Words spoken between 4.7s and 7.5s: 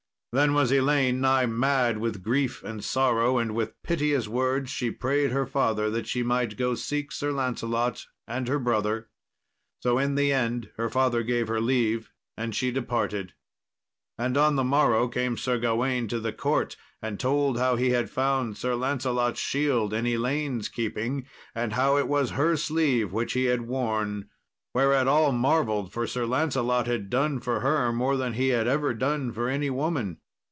she prayed her father that she might go seek Sir